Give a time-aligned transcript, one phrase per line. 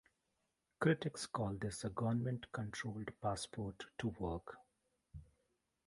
[0.79, 4.57] Critics call this a government-controlled passport to work.